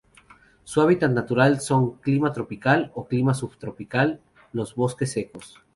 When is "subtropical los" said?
3.35-4.73